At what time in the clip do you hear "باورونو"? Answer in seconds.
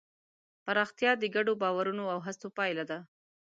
1.61-2.03